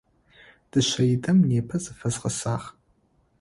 Дышъэидэм 0.71 1.37
непэ 1.49 1.77
зыфэзгъэсагъ. 1.83 2.63